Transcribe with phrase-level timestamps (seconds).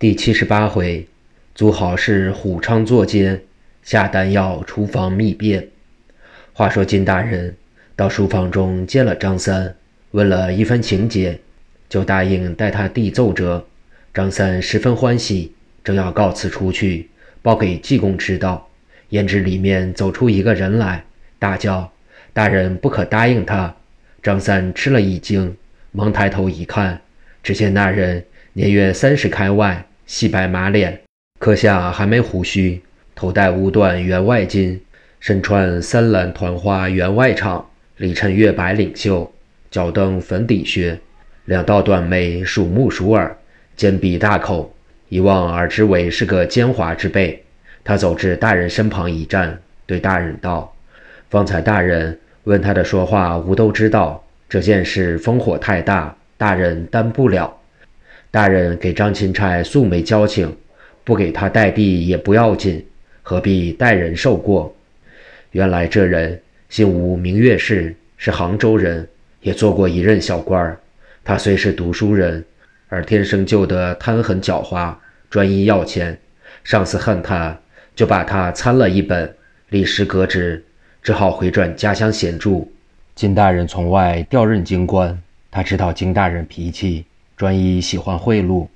[0.00, 1.06] 第七十八回，
[1.54, 3.42] 祖好事虎昌作奸，
[3.82, 5.68] 下丹药厨房密变。
[6.54, 7.54] 话说金大人
[7.94, 9.76] 到书房中见了张三，
[10.12, 11.38] 问了一番情节，
[11.90, 13.66] 就答应带他递奏折。
[14.14, 15.52] 张三十分欢喜，
[15.84, 17.10] 正要告辞出去，
[17.42, 18.70] 报给济公知道，
[19.10, 21.04] 焉知里面走出一个人来，
[21.38, 21.92] 大叫
[22.32, 23.76] ：“大人不可答应他！”
[24.24, 25.54] 张三吃了一惊，
[25.92, 27.02] 忙抬头一看，
[27.42, 28.24] 只见那人
[28.54, 29.84] 年约三十开外。
[30.12, 31.02] 细白马脸，
[31.38, 32.82] 刻下还没胡须，
[33.14, 34.76] 头戴乌缎员外巾，
[35.20, 37.64] 身穿三蓝团花员外氅，
[37.96, 39.32] 里衬月白领袖，
[39.70, 40.98] 脚蹬粉底靴，
[41.44, 43.36] 两道短眉鼠目鼠耳，
[43.76, 44.74] 尖鼻大口，
[45.08, 47.44] 一望而知为是个奸猾之辈。
[47.84, 50.74] 他走至大人身旁一站，对大人道
[51.30, 54.24] ：“方才大人问他的说话，吾都知道。
[54.48, 57.58] 这件事烽火太大，大人担不了。”
[58.30, 60.56] 大人给张钦差素没交情，
[61.02, 62.84] 不给他代币也不要紧，
[63.22, 64.72] 何必代人受过？
[65.50, 69.08] 原来这人姓吴，名月氏，是杭州人，
[69.40, 70.78] 也做过一任小官儿。
[71.24, 72.44] 他虽是读书人，
[72.88, 74.94] 而天生就得贪狠狡猾，
[75.28, 76.16] 专一要钱。
[76.62, 77.58] 上司恨他，
[77.96, 79.34] 就把他参了一本，
[79.70, 80.64] 立时革职，
[81.02, 82.70] 只好回转家乡闲住。
[83.16, 87.04] 金大人从外调任京官，他知道金大人脾气。
[87.40, 88.68] 专一喜欢贿赂，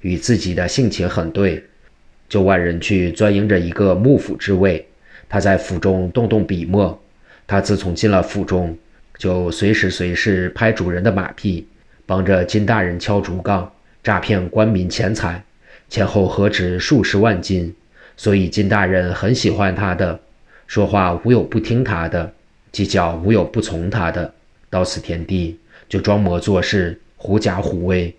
[0.00, 1.62] 与自己的性情很对，
[2.28, 4.84] 就外人去专营着一个幕府之位。
[5.28, 7.00] 他在府中动动笔墨。
[7.46, 8.76] 他自从进了府中，
[9.16, 11.64] 就随时随事拍主人的马屁，
[12.06, 15.40] 帮着金大人敲竹杠，诈骗官民钱财，
[15.88, 17.72] 前后何止数十万金。
[18.16, 20.18] 所以金大人很喜欢他的，
[20.66, 22.32] 说话无有不听他的，
[22.72, 24.34] 计较无有不从他的。
[24.68, 25.56] 到此田地，
[25.88, 27.00] 就装模作势。
[27.20, 28.14] 狐假虎威，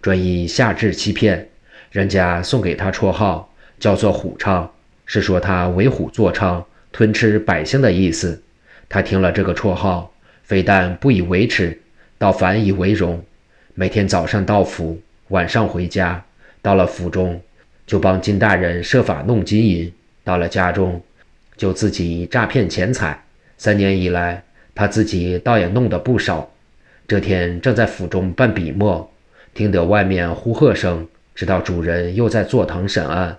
[0.00, 1.48] 专以下智欺骗，
[1.90, 4.70] 人家送给他绰号叫做虎昌，
[5.04, 8.40] 是说他为虎作伥，吞吃百姓的意思。
[8.88, 11.76] 他听了这个绰号，非但不以为耻，
[12.16, 13.20] 倒反以为荣。
[13.74, 16.24] 每天早上到府，晚上回家，
[16.62, 17.40] 到了府中，
[17.88, 19.90] 就帮金大人设法弄金银；
[20.22, 21.02] 到了家中，
[21.56, 23.20] 就自己诈骗钱财。
[23.58, 24.44] 三年以来，
[24.76, 26.48] 他自己倒也弄得不少。
[27.06, 29.12] 这天正在府中办笔墨，
[29.52, 33.36] 听得外面呼喝声，知道主人又在坐堂审案，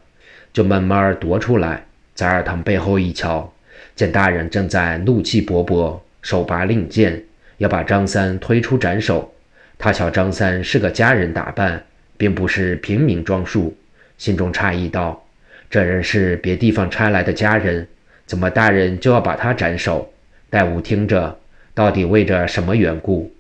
[0.54, 1.84] 就慢慢踱出来，
[2.14, 3.52] 在二堂背后一瞧，
[3.96, 7.24] 见大人正在怒气勃勃，手拔令箭，
[7.58, 9.34] 要把张三推出斩首。
[9.80, 11.84] 他瞧张三是个家人打扮，
[12.18, 13.76] 并不是平民装束，
[14.20, 15.26] 心中诧异道
[15.72, 17.88] ：“这人是别地方差来的家人，
[18.28, 20.14] 怎么大人就要把他斩首？
[20.52, 21.40] 待吾听着，
[21.74, 23.32] 到底为着什么缘故？”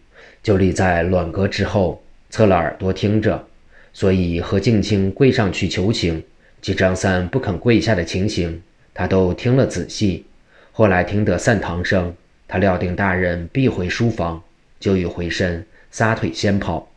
[0.45, 3.47] 就立在卵阁之后，侧了耳朵听着，
[3.93, 6.23] 所以何静清跪上去求情，
[6.61, 8.61] 及张三不肯跪下的情形，
[8.93, 10.23] 他都听了仔细。
[10.71, 12.15] 后来听得散堂声，
[12.47, 14.39] 他料定大人必回书房，
[14.79, 16.87] 就欲回身撒腿先跑，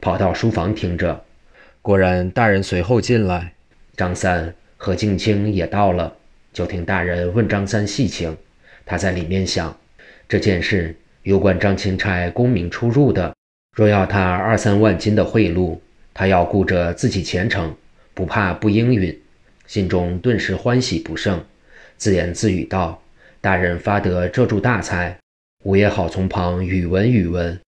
[0.00, 1.22] 跑到书房听着。
[1.82, 3.52] 果然大人随后进来，
[3.94, 6.16] 张三、何静清也到了，
[6.50, 8.34] 就听大人问张三细情。
[8.86, 9.76] 他在里面想
[10.26, 10.96] 这件事。
[11.26, 13.34] 有关张钦差功名出入的，
[13.74, 15.76] 若要他二三万金的贿赂，
[16.14, 17.74] 他要顾着自己前程，
[18.14, 19.20] 不怕不应允，
[19.66, 21.44] 心中顿时欢喜不胜，
[21.96, 23.02] 自言自语道
[23.42, 25.18] ：“大人发得这柱大财，
[25.64, 27.58] 我也好从旁语闻语闻，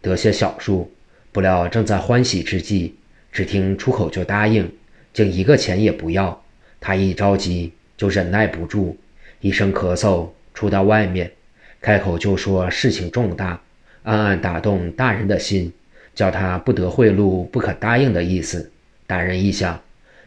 [0.00, 0.88] 得些小数。
[1.32, 2.94] 不料正在欢喜之际，
[3.32, 4.72] 只听出口就答应，
[5.12, 6.40] 竟一个钱也不要。
[6.78, 8.96] 他一着急，就忍耐不住，
[9.40, 11.32] 一声咳嗽，出到外面。”
[11.80, 13.60] 开口就说事情重大，
[14.02, 15.72] 暗暗打动大人的心，
[16.14, 18.70] 叫他不得贿赂，不可答应的意思。
[19.06, 19.80] 大人一想，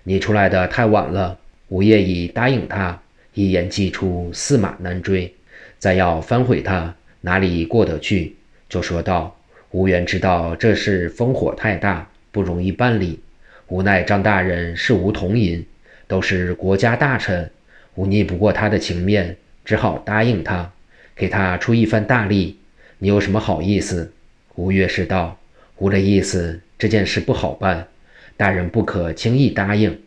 [0.03, 3.01] 你出来的太晚了，吾业已答应他，
[3.33, 5.33] 一言既出，驷马难追，
[5.77, 8.35] 再要反悔他，哪里过得去？
[8.69, 9.37] 就说道
[9.71, 13.19] ：“吾原知道这事烽火太大，不容易办理，
[13.67, 15.65] 无奈张大人是吾同饮，
[16.07, 17.51] 都是国家大臣，
[17.95, 19.35] 吾逆不过他的情面，
[19.65, 20.71] 只好答应他。”
[21.15, 22.57] 给他出一番大力，
[22.99, 24.11] 你有什么好意思？
[24.55, 25.37] 吴越是道
[25.77, 27.87] ：“吾的意思，这件事不好办，
[28.35, 30.01] 大人不可轻易答应。”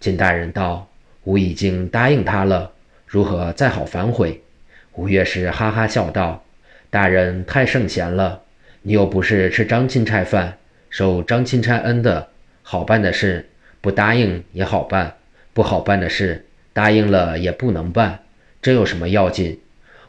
[0.00, 0.88] 金大人道
[1.24, 2.72] ：“吾已经答应他了，
[3.06, 4.42] 如何再好反悔？”
[4.94, 6.44] 吴越是哈哈笑道
[6.90, 8.42] ：“大人太圣贤了，
[8.82, 10.58] 你又不是吃张钦差饭，
[10.90, 12.28] 受张钦差恩的，
[12.62, 13.48] 好办的事
[13.80, 15.14] 不答应也好办，
[15.52, 18.20] 不好办的事答应了也不能办，
[18.60, 19.60] 这有什么要紧？”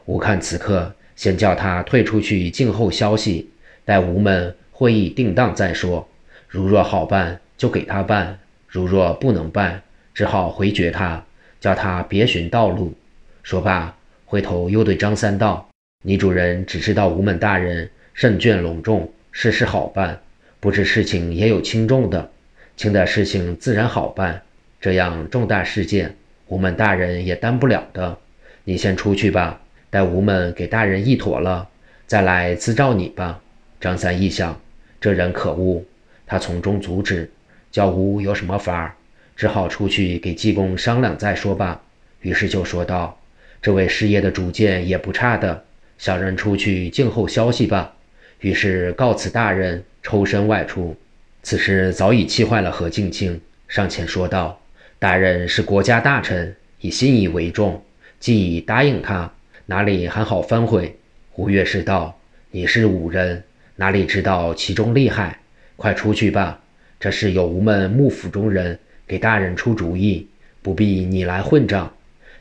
[0.06, 3.50] 吾看此刻先叫他退出去静候消息，
[3.84, 6.08] 待吾们会议定当再说。
[6.48, 8.38] 如若好办，就给他办；
[8.68, 9.82] 如若不能办，
[10.14, 11.24] 只好回绝他，
[11.60, 12.94] 叫他别寻道路。
[13.42, 15.68] 说罢，回头又对张三道
[16.02, 20.20] ：“你主人只知道吴门大人圣眷隆重，事事好办，
[20.60, 22.30] 不知事情也有轻重的。
[22.76, 24.42] 轻的事情自然好办，
[24.80, 26.14] 这样重大事件，
[26.46, 28.18] 吴门大人也担不了的。
[28.64, 29.60] 你先出去吧，
[29.96, 31.66] 待吴门给大人议妥了，
[32.06, 33.40] 再来自召你吧。”
[33.80, 34.60] 张三一想，
[35.00, 35.82] 这人可恶，
[36.26, 37.30] 他从中阻止，
[37.72, 38.94] 叫吴有什么法儿？
[39.34, 41.80] 只好出去给济公商量再说吧。
[42.20, 43.18] 于是就说道
[43.62, 45.64] ：“这位师爷的主见也不差的，
[45.96, 47.94] 小人出去静候消息吧。”
[48.40, 50.94] 于是告辞大人，抽身外出。
[51.42, 54.60] 此时早已气坏了何静静，上前说道
[55.00, 57.82] ：“大人是国家大臣，以信义为重，
[58.20, 59.32] 既已答应他，
[59.66, 60.96] 哪里还好反悔？”
[61.36, 62.18] 吴越是道
[62.50, 63.42] ：“你是武人。”
[63.78, 65.38] 哪里知道其中厉害？
[65.76, 66.60] 快出去吧！
[66.98, 70.26] 这是有无门幕府中人给大人出主意，
[70.62, 71.92] 不必你来混账。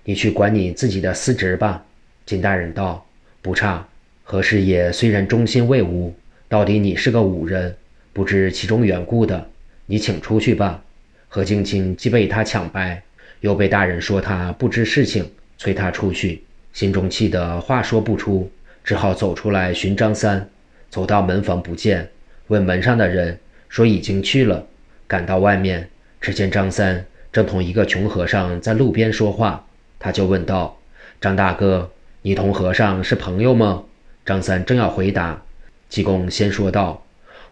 [0.06, 1.84] 你去管你自己的私职吧。
[2.26, 3.06] 金大人道
[3.44, 3.86] ：“不差。
[4.24, 6.16] 何师爷虽然忠心为吴，
[6.48, 7.76] 到底你是个武人，
[8.14, 9.50] 不知其中缘故的，
[9.88, 10.82] 你请出去吧。”
[11.28, 13.04] 何青青既被他抢白，
[13.42, 16.44] 又被大人说他不知事情，催他出去，
[16.76, 18.52] 心中气得话说不出，
[18.84, 20.50] 只好走出来寻张三。
[20.90, 22.10] 走到门房不见，
[22.48, 23.40] 问门上的人
[23.70, 24.68] 说已经去了。
[25.08, 25.88] 赶到外面，
[26.20, 29.66] 只见张三正同一个穷和尚在路边说话。
[29.98, 30.78] 他就问道
[31.22, 31.90] ：“张大哥，
[32.24, 33.86] 你同和尚是朋友吗？”
[34.26, 35.44] 张三正要回答，
[35.88, 37.06] 济公先说道：“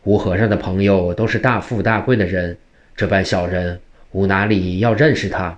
[0.04, 2.58] 吴和尚的朋友都是大富大贵的人，
[2.94, 3.80] 这般小人，
[4.12, 5.58] 吾哪里要认识他？”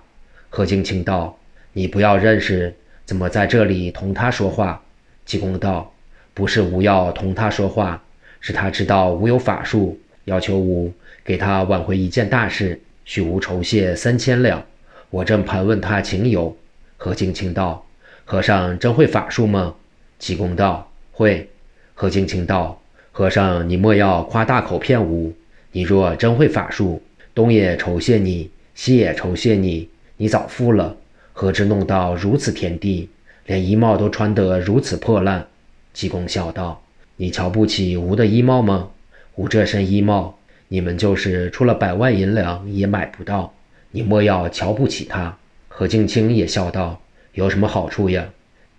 [0.51, 1.39] 何敬清道
[1.73, 2.75] ：“你不要认识，
[3.05, 4.81] 怎么在这里同他说话？”
[5.25, 5.91] 济公道。
[6.33, 8.03] 不是吾要同他说话，
[8.41, 10.91] 是他知道吾有法术，要求吾
[11.23, 14.61] 给他挽回一件大事，许吾酬谢三千两。
[15.09, 16.53] 我正盘问他情由。
[16.97, 17.85] 何敬清道
[18.25, 19.75] ：“和尚真会法术吗？”
[20.19, 21.49] 济公道：“会。”
[21.95, 22.81] 何敬清道
[23.13, 25.33] ：“和尚，你莫要夸大口骗吾。
[25.71, 27.01] 你若真会法术，
[27.33, 29.87] 东也酬谢你，西也酬谢你，
[30.17, 30.97] 你早富了。
[31.37, 33.09] 何知弄到如此田地，
[33.45, 35.45] 连衣帽都穿得如此破烂。”
[35.91, 36.81] 济公笑道
[37.17, 38.87] ：“你瞧不起吾的衣帽吗？
[39.35, 40.39] 吾这身衣帽，
[40.69, 43.53] 你们就是出了百万银两也买不到。
[43.91, 45.37] 你莫要瞧不起他。”
[45.67, 47.01] 何敬清也笑道
[47.35, 48.29] ：“有什么好处呀？”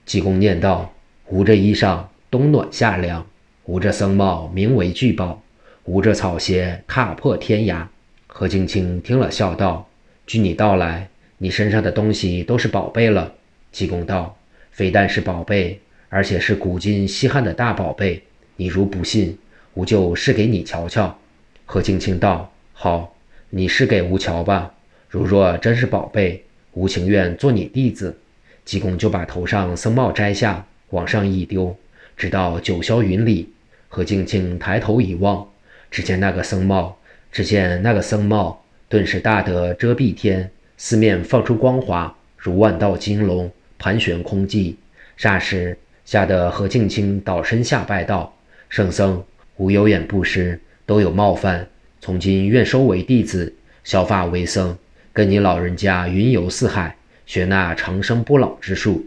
[0.06, 0.94] 济公念道
[1.28, 3.26] ：“吾这衣裳冬暖夏凉，
[3.66, 5.42] 吾这僧帽名为聚宝，
[5.84, 7.84] 吾这草鞋踏破天涯。”
[8.26, 9.86] 何敬清听了笑道
[10.26, 13.34] ：“据你道来，你身上的东西都是宝贝了。”
[13.72, 14.36] 济公道
[14.72, 18.22] ：“非但是宝贝。”而且是古今稀罕的大宝贝，
[18.56, 19.36] 你如不信，
[19.74, 21.18] 吾就试给你瞧瞧。
[21.66, 23.16] 何静清道：“好，
[23.50, 24.72] 你试给吾瞧吧。
[25.08, 28.16] 如若真是宝贝，吾情愿做你弟子。”
[28.64, 31.76] 济公就把头上僧帽摘下，往上一丢，
[32.16, 33.52] 直到九霄云里。
[33.88, 35.48] 何静清抬头一望，
[35.90, 36.96] 只见那个僧帽，
[37.32, 44.74] 只见那个僧帽，顿时大得遮蔽天，四面放出光华，如万道金龙盘旋空寂。
[45.18, 45.78] 霎时。
[46.04, 48.32] 吓得何敬清倒身下拜道
[48.70, 49.24] ：“圣僧，
[49.56, 51.66] 吾有眼不识，都有冒犯。
[52.00, 53.52] 从今愿收为弟子，
[53.82, 54.78] 削发为僧，
[55.12, 56.94] 跟你老人家云游四海，
[57.26, 59.04] 学那长生不老之术。”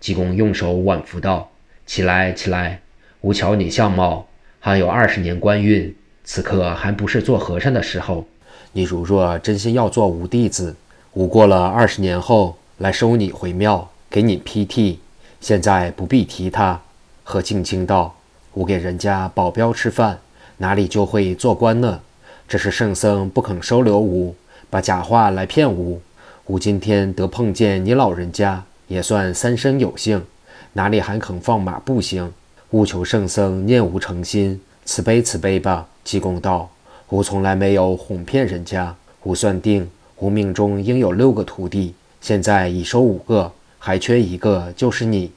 [0.00, 1.52] 济公用手挽扶道
[1.86, 2.80] ：“起来，起来！
[3.20, 4.26] 吾瞧你相貌，
[4.58, 5.94] 还有二十年官运，
[6.24, 8.26] 此刻还不是做和尚的时候。
[8.72, 10.74] 你如若真心要做吾弟子，
[11.14, 15.00] 吾过了二十年后来收你回庙，给你披剃。”
[15.40, 16.80] 现在不必提他。
[17.24, 18.14] 何敬清道
[18.54, 20.18] ：“吾给人家保镖吃饭，
[20.58, 22.00] 哪里就会做官呢？
[22.46, 24.34] 这是圣僧不肯收留吾，
[24.68, 26.00] 把假话来骗吾。
[26.46, 30.24] 吾今天得碰见你老人家，也算三生有幸，
[30.74, 32.32] 哪里还肯放马步行？
[32.70, 36.70] 务求圣僧念吾诚心，慈悲慈悲吧。”济公道
[37.10, 38.94] ：“吾从来没有哄骗人家。
[39.22, 39.88] 吾算定，
[40.20, 45.32] 吾命中应有六个徒弟，现在已收五个。”还缺一个，就是你，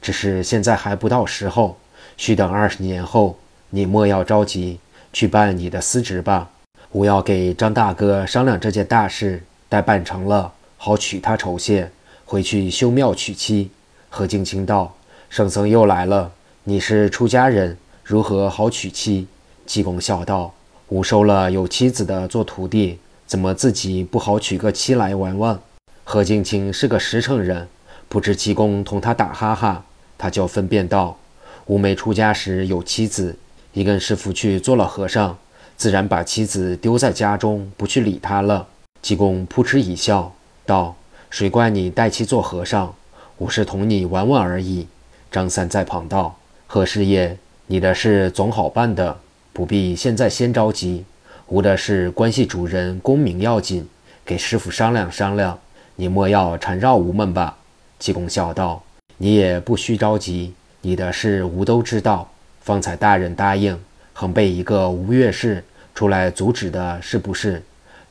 [0.00, 1.76] 只是现在还不到时候，
[2.16, 3.36] 需等二十年后。
[3.70, 4.78] 你莫要着急，
[5.12, 6.48] 去办你的司职吧。
[6.92, 11.90] 我要给张大哥商量这件大事，待办成了，好娶他酬谢，
[12.24, 13.68] 回去修庙娶妻。
[14.08, 14.94] 何敬清道
[15.28, 16.30] ：“圣僧又来了，
[16.62, 19.26] 你是出家人，如何好娶妻？”
[19.66, 20.54] 济公笑道
[20.90, 25.60] ：“吾收了有妻子的做徒弟，怎么自己不好娶个妻来玩玩？”
[26.02, 27.68] 何敬清是个实诚人。
[28.08, 29.84] 不知济公同他打哈哈，
[30.16, 31.18] 他就分辨道
[31.66, 33.36] ：“吴梅出家时有妻子，
[33.74, 35.36] 一跟师傅去做了和尚，
[35.76, 38.66] 自然把妻子丢在家中，不去理他了。
[39.02, 40.32] 济公扑哧一笑，
[40.64, 40.96] 道
[41.28, 42.94] ：“谁怪你带妻做和尚？
[43.36, 44.86] 我是同你玩玩而已。”
[45.30, 49.18] 张三在旁道：“何师爷，你的事总好办的，
[49.52, 51.04] 不必现在先着急。
[51.48, 53.88] 吾的事关系主人功名要紧，
[54.22, 55.58] 给师傅商量商量。
[55.96, 57.56] 你莫要缠绕吾们吧。”
[57.98, 58.82] 济公笑道
[59.16, 60.52] ：“你也不需着急，
[60.82, 62.30] 你的事吾都知道。
[62.60, 63.80] 方才大人答应，
[64.12, 65.64] 横被一个吴越士
[65.94, 67.62] 出来阻止的，是不是？”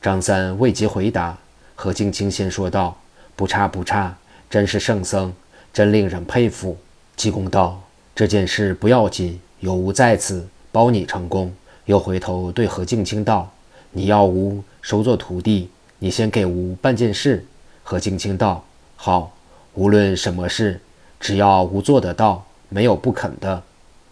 [0.02, 1.38] 张三未及回答，
[1.76, 2.96] 何敬清先说道
[3.36, 4.16] ：“不差不差，
[4.50, 5.32] 真是圣僧，
[5.72, 6.76] 真令人佩服。”
[7.14, 7.80] 济公道
[8.16, 11.54] ：“这件事不要紧，有吾在此，包你成功。”
[11.88, 13.50] 又回头对何敬清道
[13.92, 17.46] ：“你要吾收做徒弟，你先给吾办件事。”
[17.82, 18.62] 何敬清道
[18.94, 19.32] ：“好，
[19.72, 20.78] 无论什么事，
[21.18, 23.62] 只要吾做得到，没有不肯的。”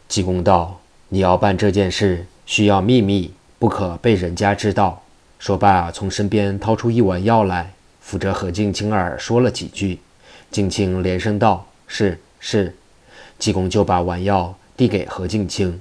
[0.09, 0.81] 济公道
[1.11, 5.03] ：“你要办这件事，需要秘密，不可被人家知道。”
[5.39, 9.99] 说罢，从身边掏出一碗药来，扶着何敬清耳说了几句。
[10.51, 12.75] 敬清连声道：“是是。”
[13.39, 15.79] 济公就把丸药递给何敬清，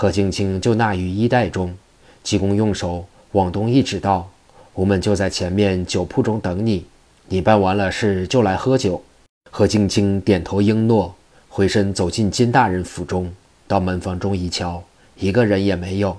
[0.00, 1.76] 何敬清就纳于衣袋中。
[2.22, 4.30] 济公用手往东一指道
[4.72, 6.86] ：“我们就在前面酒铺中等你，
[7.26, 9.02] 你办完了事就来喝酒。”
[9.50, 11.12] 何敬清点头应诺，
[11.48, 13.28] 回身走进金大人府中，
[13.66, 14.80] 到门房中一瞧，
[15.16, 16.16] 一个人也没有。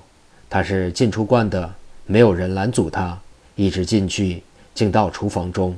[0.50, 1.74] 他是进出惯的，
[2.06, 3.18] 没有人拦阻他，
[3.56, 4.44] 一直进去，
[4.74, 5.74] 竟到厨房中。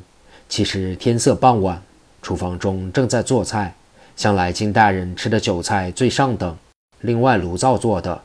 [0.49, 1.79] 其实天色傍晚，
[2.23, 3.75] 厨房中正在做菜。
[4.15, 6.57] 向来金大人吃的酒菜最上等，
[7.01, 8.21] 另外炉灶做的。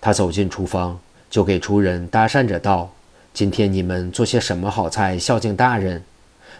[0.00, 2.92] 他走进厨房，就给厨人搭讪着道
[3.32, 6.04] ：“今天你们做些什么好菜孝敬大人？”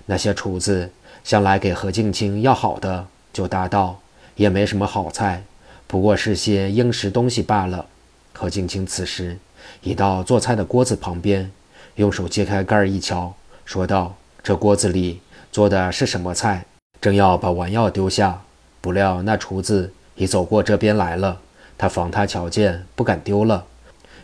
[0.07, 0.91] 那些厨子
[1.25, 4.01] 向来给何敬清要好的，就答道
[4.37, 5.43] ：“也没什么好菜，
[5.87, 7.87] 不过是些应食东西罢了。”
[8.33, 9.39] 何敬清此时
[9.83, 11.51] 已到做菜的锅子旁边，
[11.97, 15.21] 用手揭开盖儿一瞧，说道：“这锅子里
[15.51, 16.65] 做的是什么菜？”
[17.01, 18.43] 正要把碗药丢下。
[18.81, 21.41] 不料那厨子已走过这边来了，
[21.79, 23.65] 他防他瞧见，不敢丢了，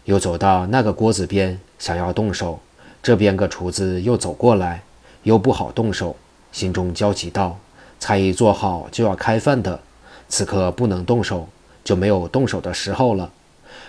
[0.05, 2.61] 又走到那个锅子边，想要动手。
[3.03, 4.83] 这边个厨子又走过来，
[5.25, 6.17] 又不好动手，
[6.53, 7.59] 心中焦急道
[7.99, 9.81] ：“菜一做好就要开饭的，
[10.29, 11.49] 此刻不能动手，
[11.83, 13.31] 就没有动手的时候了。”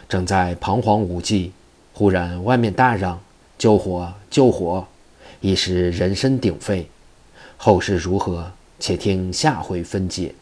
[0.09, 1.51] 正在彷徨无计，
[1.93, 3.19] 忽然外面大嚷
[3.57, 4.13] ：“救火！
[4.29, 4.85] 救火！”
[5.41, 6.89] 一时人声鼎沸。
[7.57, 8.51] 后事如何？
[8.79, 10.33] 且听下回分解。